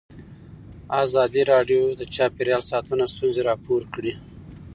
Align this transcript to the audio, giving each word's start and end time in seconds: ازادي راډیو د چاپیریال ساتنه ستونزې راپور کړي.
ازادي 1.03 1.41
راډیو 1.53 1.83
د 1.99 2.01
چاپیریال 2.15 2.63
ساتنه 2.71 3.05
ستونزې 3.13 3.41
راپور 3.49 3.81
کړي. 3.93 4.13